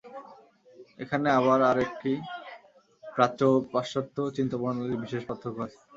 এখানে 0.99 1.27
আবার 1.39 1.59
আর 1.69 1.77
একটি 1.85 2.11
বিষয়ে 2.13 2.39
প্রাচ্য 3.03 3.39
ও 3.49 3.65
পাশ্চাত্য 3.73 4.17
চিন্তাপ্রণালীর 4.37 5.01
বিশেষ 5.03 5.21
পার্থক্য 5.27 5.57
আছে। 5.65 5.79